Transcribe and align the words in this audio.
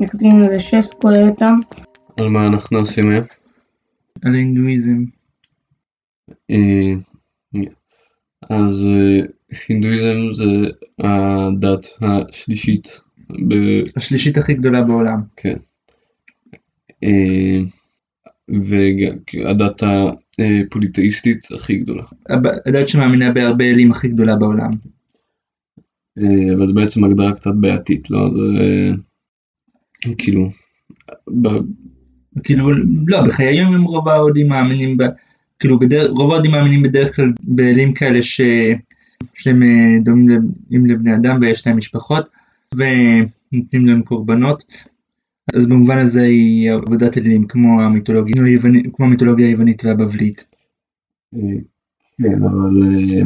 מקטעים 0.00 0.42
לזה 0.42 0.58
שש 0.58 0.86
כולל 1.02 1.28
אותם. 1.28 1.54
על 2.20 2.28
מה 2.28 2.46
אנחנו 2.46 2.78
עושים 2.78 3.10
היום? 3.10 3.24
על 4.24 4.34
הינדואיזם. 4.34 5.04
אה, 6.50 6.92
אז 8.50 8.86
אה, 8.86 9.26
הינדואיזם 9.68 10.32
זה 10.32 10.44
הדת 10.98 11.86
השלישית, 12.00 13.00
ב- 13.48 13.96
השלישית 13.96 14.38
הכי 14.38 14.54
גדולה 14.54 14.82
בעולם. 14.82 15.20
כן. 15.36 15.56
אה, 17.04 17.58
והדת 18.48 19.82
הפוליטאיסטית 19.82 21.48
הכי 21.56 21.76
גדולה. 21.76 22.02
הדת 22.66 22.88
שמאמינה 22.88 23.32
בהרבה 23.32 23.64
אלים 23.64 23.90
הכי 23.90 24.08
גדולה 24.08 24.36
בעולם. 24.36 24.70
אה, 26.18 26.54
אבל 26.54 26.66
זה 26.66 26.72
בעצם 26.72 27.04
הגדרה 27.04 27.32
קצת 27.32 27.54
בעייתית, 27.60 28.10
לא? 28.10 28.30
זה 28.30 28.60
אה, 28.62 28.92
כאילו, 30.18 30.50
ב- 31.42 31.64
כאילו, 32.42 32.70
לא, 33.06 33.22
בחיי 33.26 33.46
היום 33.46 33.74
הם 33.74 33.82
רוב 33.82 34.08
ההודים 34.08 34.48
מאמינים 34.48 34.96
ב... 34.96 35.02
כאילו, 35.58 35.78
בדרך, 35.78 36.10
רוב 36.10 36.32
ההודים 36.32 36.50
מאמינים 36.50 36.82
בדרך 36.82 37.16
כלל 37.16 37.32
באלים 37.40 37.94
כאלה 37.94 38.22
ש... 38.22 38.40
שהם 39.34 39.62
אה, 39.62 39.98
דומים 40.04 40.28
לב- 40.28 40.92
לבני 40.92 41.14
אדם 41.14 41.38
ויש 41.40 41.66
להם 41.66 41.76
משפחות 41.76 42.26
ונותנים 42.74 43.86
להם 43.86 44.02
קורבנות. 44.02 44.64
אז 45.54 45.68
במובן 45.68 45.98
הזה 45.98 46.22
היא 46.22 46.72
עבודת 46.72 47.18
אלים 47.18 47.46
כמו 47.46 47.82
המיתולוגיה, 47.82 48.42
כמו 48.92 49.06
המיתולוגיה 49.06 49.46
היוונית 49.46 49.84
והבבלית. 49.84 50.44
אה, 51.34 51.40
כן, 52.18 52.42
אבל 52.42 52.82
אה, 52.82 53.22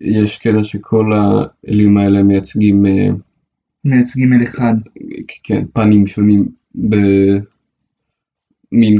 יש 0.00 0.38
כאלה 0.38 0.62
שכל 0.62 1.12
האלים 1.12 1.96
האלה 1.96 2.22
מייצגים, 2.22 2.84
מייצגים 3.84 4.32
אל 4.32 4.42
אחד. 4.42 4.74
כן, 5.42 5.66
פנים 5.72 6.06
שונים 6.06 6.48
במין 6.74 7.00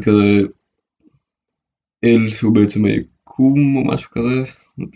כזה 0.03 0.47
אל 2.05 2.31
שהוא 2.31 2.55
בעצם 2.55 2.85
היקום 2.85 3.77
או 3.77 3.85
משהו 3.85 4.11
כזה, 4.11 4.53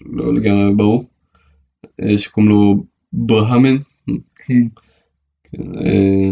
לא 0.07 0.35
לגמרי 0.35 0.75
ברור, 0.77 1.05
אה, 2.03 2.19
שקוראים 2.19 2.51
לו 2.51 2.85
ברהמן, 3.13 3.77
כן. 4.35 4.69
כן, 5.45 5.75
אה, 5.75 6.31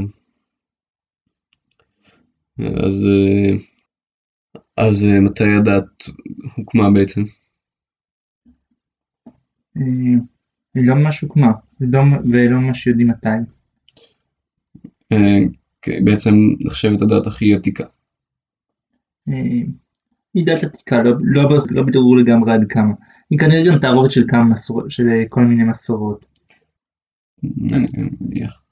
אז, 2.86 3.06
אה, 3.06 3.56
אז 4.76 5.04
מתי 5.22 5.44
הדת 5.44 6.04
הוקמה 6.56 6.90
בעצם? 6.94 7.22
היא 10.74 10.86
לא 10.86 10.94
ממש 10.94 11.20
הוקמה, 11.20 11.52
ולא 11.80 12.60
ממש 12.60 12.86
יודעים 12.86 13.08
מתי. 13.08 13.28
אה, 15.12 15.98
בעצם 16.04 16.34
נחשבת 16.66 17.02
הדת 17.02 17.26
הכי 17.26 17.54
עתיקה. 17.54 17.84
אה, 19.28 19.34
היא 20.34 20.46
דת 20.46 20.64
עתיקה, 20.64 21.02
לא, 21.02 21.10
לא, 21.20 21.58
לא 21.70 21.82
ברור 21.92 22.16
לגמרי 22.16 22.52
עד 22.52 22.60
כמה. 22.68 22.92
היא 23.30 23.38
כנראה 23.38 23.62
גם 23.66 23.78
תערובת 23.78 24.10
של 24.10 24.20
מסורות, 24.50 24.90
של 24.90 25.08
אה, 25.08 25.28
כל 25.28 25.44
מיני 25.44 25.64
מסורות. 25.64 26.24
אני 27.72 27.86
מניח. 28.20 28.62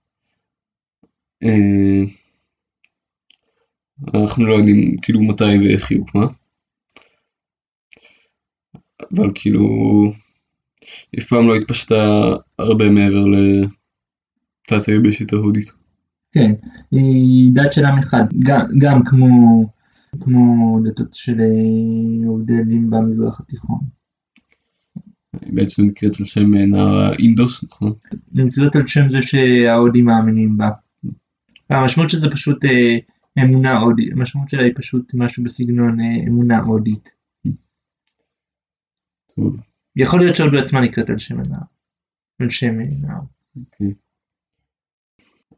אנחנו 4.14 4.46
לא 4.46 4.54
יודעים 4.54 4.96
כאילו 5.02 5.22
מתי 5.22 5.58
ואיך 5.58 5.90
היא 5.90 5.98
הוקמה. 5.98 6.26
אבל 9.12 9.30
כאילו 9.34 9.66
אף 11.18 11.24
פעם 11.24 11.48
לא 11.48 11.56
התפשטה 11.56 12.22
הרבה 12.58 12.84
מעבר 12.90 13.24
לתת 13.24 14.88
היבשת 14.88 15.32
ההודית. 15.32 15.79
כן, 16.32 16.52
היא 16.90 17.50
דת 17.54 17.72
של 17.72 17.84
עם 17.84 17.98
אחד, 17.98 18.24
גם, 18.38 18.60
גם 18.78 19.04
כמו, 19.04 19.64
כמו 20.20 20.78
דתות 20.84 21.14
של 21.14 21.40
אה, 21.40 22.28
עובדי 22.28 22.58
אלים 22.58 22.90
במזרח 22.90 23.40
התיכון. 23.40 23.80
היא 25.40 25.52
בעצם 25.54 25.82
נקראת 25.82 26.20
על 26.20 26.26
שם 26.26 26.54
נהר 26.54 26.96
האינדוס, 26.96 27.64
נכון? 27.64 27.92
היא 28.34 28.44
נקראת 28.44 28.76
על 28.76 28.86
שם 28.86 29.10
זה 29.10 29.22
שההודים 29.22 30.04
מאמינים 30.04 30.56
בה. 30.56 30.68
המשמעות 31.70 32.10
של 32.10 32.18
זה 32.18 32.30
פשוט 32.30 32.64
אה, 32.64 32.98
אמונה 33.44 33.78
הודית, 33.78 34.12
המשמעות 34.12 34.48
שלה 34.48 34.62
היא 34.62 34.72
פשוט 34.76 35.14
משהו 35.14 35.44
בסגנון 35.44 36.00
אה, 36.00 36.24
אמונה 36.28 36.58
הודית. 36.58 37.10
יכול 39.96 40.20
להיות 40.20 40.36
שהודו 40.36 40.58
עצמה 40.58 40.80
נקראת 40.80 41.10
על 41.10 41.18
שם 41.18 41.40
הנהר. 41.40 41.60
על 42.40 42.48
שם 42.48 42.80
אה, 42.80 42.86
נהר. 43.00 43.20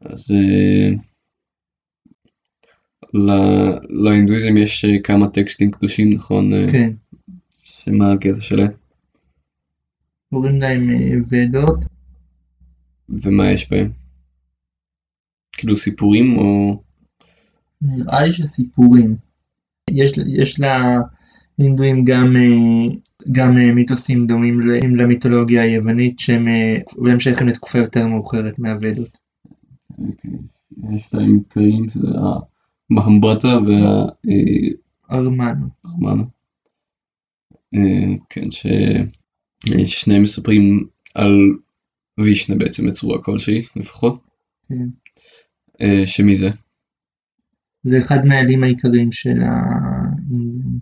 אז 0.05 0.31
אה, 0.31 0.89
להינדואיזם 3.89 4.57
יש 4.57 4.85
אה, 4.85 4.89
כמה 5.03 5.29
טקסטים 5.29 5.71
קדושים, 5.71 6.13
נכון? 6.13 6.53
אה, 6.53 6.65
כן. 6.71 6.91
שמה 7.53 8.13
הקטע 8.13 8.41
שלהם? 8.41 8.71
קוראים 10.29 10.61
להם 10.61 10.87
ודות. 11.29 11.79
ומה 13.09 13.51
יש 13.51 13.69
בהם? 13.71 13.91
כאילו 15.51 15.75
סיפורים 15.75 16.37
או... 16.37 16.81
נראה 17.81 18.23
לי 18.23 18.33
שסיפורים. 18.33 19.15
יש, 19.89 20.11
יש 20.37 20.59
להינדואים 21.59 22.05
גם, 22.05 22.35
גם 23.31 23.55
מיתוסים 23.75 24.27
דומים 24.27 24.59
למיתולוגיה 24.95 25.61
היוונית 25.63 26.19
שהם 26.19 26.47
שייכים 27.19 27.47
לתקופה 27.47 27.77
יותר 27.77 28.07
מאוחרת 28.07 28.59
מהוודות. 28.59 29.22
יש 30.95 31.07
את 31.09 31.13
העיקריים, 31.13 31.89
שזה 31.89 32.07
המהמברטה 32.89 33.47
ארמנו. 35.11 35.67
והרמנה. 35.83 36.23
אה, 37.73 38.15
כן, 38.29 38.51
ש- 38.51 38.67
ששניהם 39.85 40.21
מספרים 40.23 40.87
על 41.15 41.31
וישנה 42.19 42.55
בעצם 42.55 42.87
בצורה 42.87 43.23
כלשהי 43.23 43.61
לפחות. 43.75 44.23
כן. 44.69 44.87
אה, 45.81 46.05
שמי 46.07 46.35
זה? 46.35 46.49
זה 47.83 47.97
אחד 47.99 48.25
מהאלים 48.25 48.63
העיקריים 48.63 49.11
של 49.11 49.29
ההינדואים. 49.29 50.79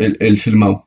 אל, 0.00 0.12
אל 0.22 0.36
של 0.36 0.54
מה 0.54 0.66
הוא? 0.66 0.76
אה, 0.76 0.82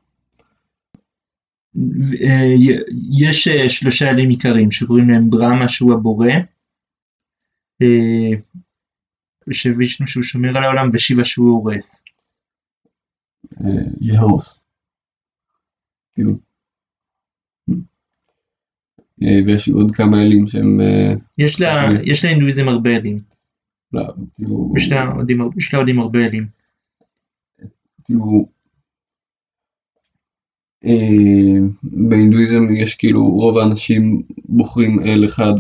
יש 3.20 3.48
אה, 3.48 3.70
שלושה 3.70 4.10
אלים 4.10 4.30
עיקריים 4.30 4.72
שקוראים 4.72 5.10
להם 5.10 5.30
ברמה 5.30 5.70
שהוא 5.70 5.94
הבורא, 5.94 6.28
אה, 7.82 8.40
ושווישנו 9.48 10.08
שהוא 10.08 10.24
שומר 10.24 10.50
על 10.58 10.64
העולם 10.64 10.90
ושיבה 10.94 11.24
שהוא 11.26 11.50
הורס. 11.50 12.04
אה, 13.62 13.70
יהרוס. 14.02 14.60
כאילו. 16.14 16.32
אה, 19.24 19.40
ויש 19.46 19.70
עוד 19.70 19.96
כמה 19.96 20.22
אלים 20.22 20.48
שהם... 20.48 20.82
אה, 20.82 21.14
יש 21.38 21.62
לה-. 21.62 21.90
יש 22.04 22.26
להינדואיזם 22.26 22.68
הרבה 22.68 22.90
אלים. 22.90 23.20
לא, 23.94 24.04
כאילו... 24.36 24.74
יש 24.78 24.92
לה 24.92 25.04
עוד 25.12 25.30
עם- 25.30 25.50
יש 25.58 25.74
לה 25.74 25.80
עוד 25.80 25.88
עם 25.90 26.00
הרבה 26.00 26.20
אלים. 26.26 26.48
כאילו, 28.06 28.46
אה, 30.86 31.53
בהינדואיזם 31.84 32.76
יש 32.76 32.96
כאילו 32.96 33.28
רוב 33.28 33.58
האנשים 33.58 34.22
בוחרים 34.46 35.00
אל 35.00 35.26
אחד 35.26 35.54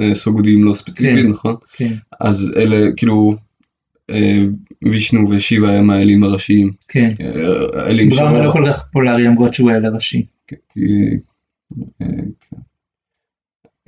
וסוגדים 0.00 0.64
לו 0.64 0.74
ספציפית, 0.74 1.24
כן. 1.24 1.30
נכון? 1.30 1.56
כן, 1.76 1.94
אז 2.20 2.52
אלה 2.56 2.92
כאילו 2.96 3.34
אה, 4.10 4.40
וישנו 4.84 5.30
ושיבה 5.30 5.78
הם 5.78 5.90
האלים 5.90 6.24
הראשיים. 6.24 6.70
כן. 6.88 7.14
אה, 7.20 7.82
האלים 7.84 8.08
ברמה 8.08 8.30
שרוב- 8.30 8.44
לא 8.44 8.52
כל 8.52 8.64
כך 8.72 8.86
פופולרי 8.86 9.24
למרות 9.24 9.54
שהוא 9.54 9.70
האל 9.70 9.84
הראשי. 9.84 10.26
אה, 10.52 10.56
כן. 12.00 12.06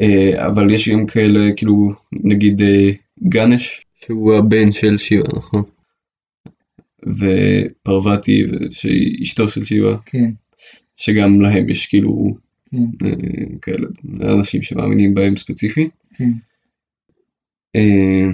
אה, 0.00 0.46
אבל 0.46 0.70
יש 0.70 0.88
גם 0.88 1.06
כאלה 1.06 1.52
כאילו 1.56 1.92
נגיד 2.12 2.62
אה, 2.62 2.90
גנש 3.28 3.84
שהוא 3.94 4.34
הבן 4.34 4.72
של 4.72 4.98
שיבה 4.98 5.28
נכון? 5.36 5.62
ופרווטי 7.02 8.42
שהיא 8.70 9.22
אשתו 9.22 9.48
של 9.48 9.62
שיבה 9.62 9.96
כן, 10.06 10.30
שגם 10.96 11.40
להם 11.40 11.68
יש 11.68 11.86
כאילו 11.86 12.36
כן, 12.70 13.06
אה, 13.06 13.58
כאלה 13.62 13.88
אנשים 14.38 14.62
שמאמינים 14.62 15.14
בהם 15.14 15.36
ספציפית. 15.36 15.90
כן. 16.16 16.30
אה, 17.76 18.26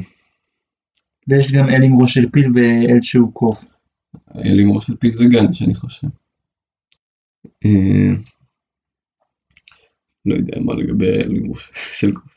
ויש 1.29 1.53
גם 1.53 1.69
אל 1.69 1.83
עם 1.83 2.01
ראש 2.01 2.15
של 2.15 2.31
פיל 2.31 2.47
ואל 2.55 3.03
שהוא 3.03 3.33
קוף. 3.33 3.65
לימור 4.35 4.81
של 4.81 4.97
פיל 4.97 5.17
זה 5.17 5.25
גנש 5.25 5.63
אני 5.63 5.75
חושב. 5.75 6.09
אה, 7.65 8.11
לא 10.27 10.35
יודע 10.35 10.61
מה 10.61 10.75
לגבי 10.75 11.19
לימור 11.29 11.57
של 11.99 12.13
קוף. 12.13 12.33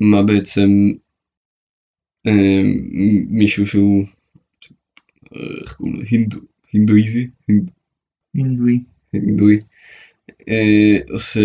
מה 0.00 0.22
בעצם 0.22 0.68
מישהו 3.28 3.66
שהוא 3.66 4.04
איך 5.62 5.74
קוראים 5.76 5.96
לו? 5.96 6.02
הינדו, 6.10 6.40
הינדואיזי? 6.74 7.30
הינד- 7.48 7.70
הינדואי. 8.34 8.84
הינדואי 9.12 9.56
אה, 10.48 11.12
עושה 11.12 11.40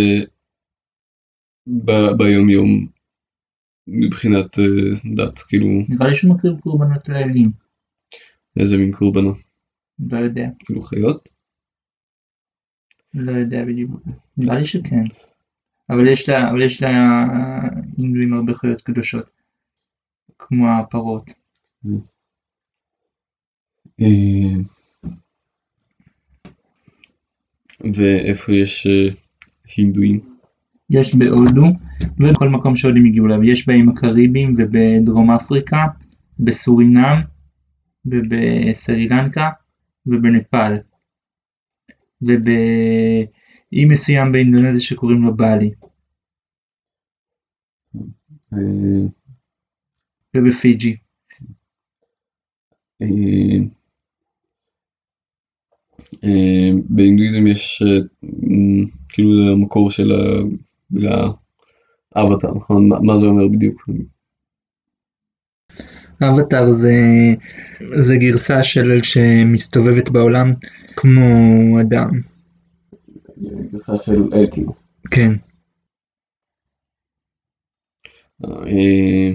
ב- 1.85 2.11
ביום 2.17 2.49
יום 2.49 2.87
מבחינת 3.87 4.59
אה, 4.59 4.65
דת, 5.15 5.39
כאילו 5.39 5.65
נראה 5.89 6.07
לי 6.07 6.15
שהוא 6.15 6.35
מקריב 6.35 6.59
קורבנות 6.59 7.09
לאלים. 7.09 7.51
איזה 8.59 8.77
מין 8.77 8.91
קורבנות, 8.91 9.37
לא 9.99 10.17
יודע. 10.17 10.47
כאילו 10.59 10.81
חיות? 10.81 11.29
לא 13.13 13.31
יודע 13.31 13.65
בדיוק. 13.65 13.91
נראה 14.37 14.55
לי 14.59 14.65
שכן. 14.65 15.03
אבל 15.89 16.07
יש 16.07 16.29
לה, 16.29 16.49
אבל 16.49 16.61
יש 16.61 16.81
לה 16.81 16.89
הינדואים 17.97 18.33
הרבה 18.33 18.53
חיות 18.53 18.81
קדושות. 18.81 19.29
כמו 20.39 20.65
הפרות. 20.79 21.29
אה, 24.01 24.55
ואיפה 27.83 28.51
יש 28.53 28.87
אה, 28.87 29.09
הינדואים? 29.75 30.19
יש 30.89 31.15
בהודו 31.15 31.65
ובכל 32.19 32.49
מקום 32.49 32.75
שהודים 32.75 33.05
הגיעו 33.05 33.25
אליו. 33.25 33.43
יש 33.43 33.67
באיים 33.67 33.89
הקריביים 33.89 34.53
ובדרום 34.57 35.31
אפריקה, 35.31 35.85
בסורינם 36.39 37.21
ובסרי 38.05 39.07
לנקה 39.07 39.49
ובנפאל. 40.05 40.77
ובאי 42.21 43.85
מסוים 43.87 44.31
באינדונזיה 44.31 44.81
שקוראים 44.81 45.21
לו 45.21 45.35
באלי. 45.35 45.71
אה, 48.53 49.07
ובפיג'י. 50.35 50.97
אה, 56.23 56.69
בהינדואיזם 56.89 57.47
יש 57.47 57.83
אה, 57.85 58.01
כאילו 59.09 59.45
זה 59.45 59.51
המקור 59.51 59.89
של 59.91 60.11
אבטר, 62.15 62.53
נכון? 62.55 62.89
מה- 62.89 63.17
זה 63.17 63.25
אומר 63.25 63.47
בדיוק? 63.47 63.89
אבטאר 66.23 66.71
זה, 66.71 66.93
זה 67.99 68.13
גרסה 68.19 68.63
של 68.63 68.99
שמסתובבת 69.03 70.09
בעולם 70.09 70.51
כמו 70.95 71.21
אדם. 71.81 72.09
גרסה 73.71 73.97
של 73.97 74.21
אל 74.33 74.51
כאילו. 74.51 74.73
כן. 75.11 75.31
אה, 78.43 79.31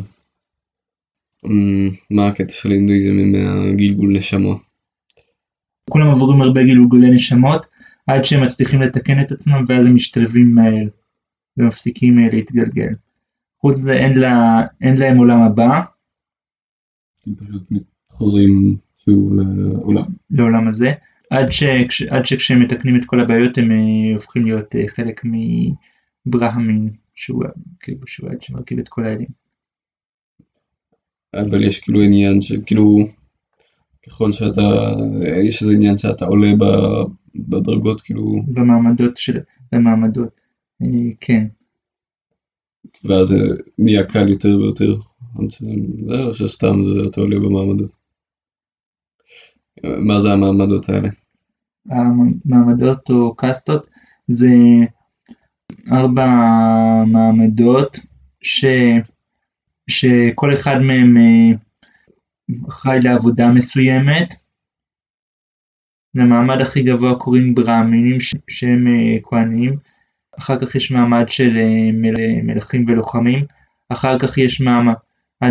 מה 2.10 2.28
הקטע 2.28 2.52
של 2.52 2.70
ההינדואיזם 2.70 3.10
עם 3.10 3.34
הגלגול 3.74 4.16
נשמות? 4.16 4.73
כולם 5.90 6.06
עוברים 6.06 6.42
הרבה 6.42 6.62
גלגולי 6.62 7.10
נשמות 7.10 7.66
עד 8.06 8.24
שהם 8.24 8.44
מצליחים 8.44 8.82
לתקן 8.82 9.20
את 9.20 9.32
עצמם 9.32 9.64
ואז 9.68 9.86
הם 9.86 9.94
משתלבים 9.94 10.58
האל 10.58 10.88
ומפסיקים 11.56 12.18
אה, 12.18 12.28
להתגלגל. 12.32 12.94
חוץ 13.60 13.78
מזה 13.78 13.92
אין, 13.92 14.16
לה, 14.16 14.62
אין 14.80 14.96
להם 14.96 15.18
עולם 15.18 15.42
הבא 15.42 15.80
הם 17.26 17.34
פשוט 17.34 17.62
חוזרים 18.10 18.76
שוב 19.04 19.34
לעולם. 19.34 20.04
לעולם 20.30 20.68
הזה 20.68 20.92
עד, 21.30 21.50
שכש, 21.50 22.02
עד 22.02 22.24
שכשהם 22.24 22.62
מתקנים 22.62 22.96
את 22.96 23.04
כל 23.04 23.20
הבעיות 23.20 23.58
הם 23.58 23.70
אה, 23.70 24.14
הופכים 24.14 24.44
להיות 24.44 24.76
אה, 24.76 24.88
חלק 24.88 25.22
מברהמין 26.26 26.90
שהוא 27.14 27.44
כאילו 27.80 28.06
שהוא 28.06 28.28
העד 28.28 28.42
שמרכיב 28.42 28.78
את 28.78 28.88
כל 28.88 29.04
האלים. 29.06 29.28
אבל 31.34 31.64
יש 31.64 31.80
כאילו 31.80 32.02
עניין 32.02 32.42
שכאילו 32.42 32.98
ככל 34.06 34.32
שאתה, 34.32 34.60
יש 35.48 35.62
איזה 35.62 35.72
עניין 35.72 35.98
שאתה 35.98 36.24
עולה 36.24 36.52
בדרגות 37.34 38.00
כאילו, 38.00 38.42
במעמדות 38.48 39.16
של 39.16 39.40
במעמדות 39.72 40.40
אה, 40.82 40.88
כן 41.20 41.46
ואז 43.04 43.26
זה 43.26 43.36
נהיה 43.78 44.04
קל 44.04 44.28
יותר 44.28 44.48
ויותר. 44.48 44.96
זה 46.06 46.22
או 46.22 46.34
שסתם 46.34 46.82
זה 46.82 46.90
אתה 47.10 47.20
עולה 47.20 47.36
במעמדות. 47.36 47.96
מה 49.84 50.18
זה 50.18 50.32
המעמדות 50.32 50.88
האלה? 50.88 51.08
המעמדות 51.90 53.10
או 53.10 53.34
קאסטות 53.34 53.86
זה 54.26 54.54
ארבע 55.92 56.26
מעמדות 57.06 57.98
ש, 58.42 58.66
שכל 59.90 60.54
אחד 60.54 60.76
מהם 60.78 61.16
אה, 61.16 61.56
אחראי 62.68 63.00
לעבודה 63.00 63.48
מסוימת. 63.48 64.34
למעמד 66.14 66.60
הכי 66.60 66.82
גבוה 66.82 67.18
קוראים 67.18 67.54
ברהמינים 67.54 68.16
שהם 68.48 68.86
אה, 68.86 69.18
כהנים, 69.22 69.76
אחר 70.38 70.58
כך 70.60 70.74
יש 70.74 70.90
מעמד 70.90 71.24
של 71.28 71.56
אה, 71.56 71.90
מל- 71.92 72.42
מלכים 72.42 72.84
ולוחמים, 72.88 73.44
אחר 73.88 74.18
כך 74.18 74.38
יש 74.38 74.60
מעמד 74.60 74.94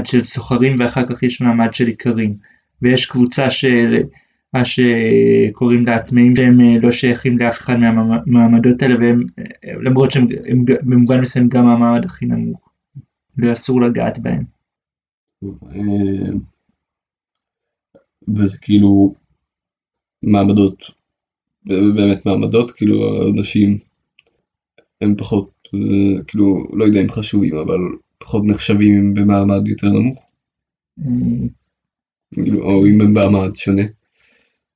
של 0.06 0.24
סוחרים 0.24 0.80
ואחר 0.80 1.06
כך 1.08 1.24
יש 1.24 1.42
מעמד 1.42 1.74
של 1.74 1.88
איכרים. 1.88 2.38
ויש 2.82 3.06
קבוצה 3.06 3.50
של 3.50 4.04
מה 4.54 4.62
שקוראים 4.66 5.86
לה 5.86 5.96
הטמאים 5.96 6.36
שהם 6.36 6.62
אה, 6.62 6.80
לא 6.82 6.92
שייכים 6.92 7.38
לאף 7.38 7.60
אחד 7.60 7.74
מהמעמדות 7.76 8.82
האלה 8.82 8.96
והם 9.00 9.24
אה, 9.40 9.74
למרות 9.82 10.12
שהם 10.12 10.28
הם 10.46 10.66
במובן 10.66 11.22
מסוים 11.22 11.50
גם 11.50 11.68
המעמד 11.68 12.06
הכי 12.06 12.26
נמוך 12.26 12.70
ואסור 13.38 13.82
לגעת 13.82 14.20
בהם. 14.20 14.44
וזה 18.36 18.58
כאילו 18.62 19.14
מעמדות, 20.24 20.84
באמת 21.66 22.26
מעמדות, 22.26 22.72
כאילו 22.72 23.24
האנשים 23.24 23.78
הם 25.02 25.16
פחות, 25.18 25.68
כאילו 26.28 26.68
לא 26.74 26.86
יודע 26.86 27.02
אם 27.02 27.10
חשובים, 27.10 27.58
אבל 27.58 27.80
פחות 28.18 28.44
נחשבים 28.46 29.14
במעמד 29.14 29.68
יותר 29.68 29.88
נמוך, 29.88 30.20
אה, 31.00 31.48
כאילו, 32.34 32.64
או 32.64 32.88
אם 32.88 33.02
הם 33.02 33.14
במעמד 33.14 33.56
שונה. 33.56 33.84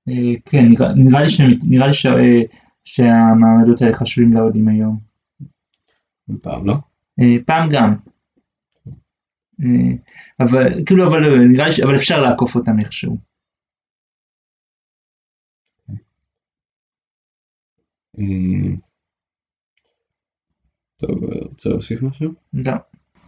אה, 0.10 0.34
כן, 0.46 0.66
נראה, 0.96 1.22
לי, 1.22 1.30
שהם, 1.30 1.52
נראה 1.70 1.88
לי 1.88 1.94
ש, 1.94 2.06
אה, 2.06 2.42
שהמעמדות 2.86 3.82
האלה 3.82 3.94
חשובים 3.94 4.34
להודים 4.34 4.68
היום. 4.68 4.98
פעם 6.42 6.66
לא? 6.66 6.74
אה, 7.20 7.36
פעם 7.46 7.70
גם. 7.72 7.96
אבל 10.40 10.86
כאילו 10.86 11.08
אבל 11.08 11.48
נראה 11.48 11.66
לי 11.66 11.72
ש... 11.72 11.80
אבל 11.80 11.96
אפשר 11.96 12.22
לעקוף 12.22 12.56
אותם 12.56 12.80
איכשהו. 12.80 13.18
טוב, 20.98 21.24
אה, 21.24 21.40
רוצה 21.50 21.69
להוסיף 21.69 22.02
משהו? 22.02 22.31
לא. 22.54 22.74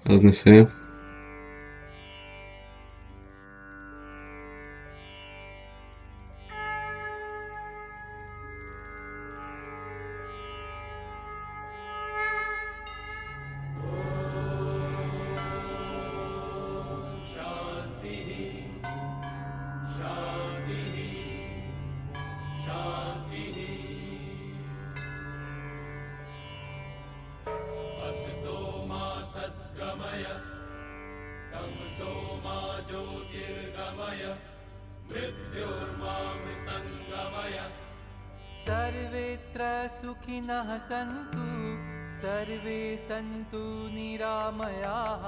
אז 0.05 0.23
נסיים. 0.23 0.88
तमसो 31.53 32.11
मा 32.45 32.57
ज्योतिर्गमय 32.89 34.23
मृत्योर्मामृतङ्गमय। 35.11 37.57
सर्वेऽत्र 38.65 39.61
सुखिनः 40.01 40.69
सन्तु 40.89 41.45
सर्वे 42.21 42.81
सन्तु 43.09 43.61
निरामयाः 43.93 45.23